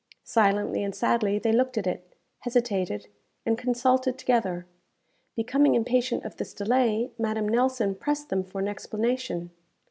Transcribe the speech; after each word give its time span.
Silently 0.23 0.83
and 0.83 0.95
sadly 0.95 1.37
they 1.37 1.51
looked 1.51 1.77
at 1.77 1.85
it, 1.85 2.15
hesitated, 2.39 3.07
and 3.45 3.55
consulted 3.55 4.17
together. 4.17 4.65
Becoming 5.35 5.75
impatient 5.75 6.25
of 6.25 6.37
this 6.37 6.55
delay, 6.55 7.11
Madame 7.19 7.47
Nelson 7.47 7.93
pressed 7.93 8.29
them 8.29 8.43
for 8.43 8.57
an 8.57 8.67
explanation. 8.67 9.51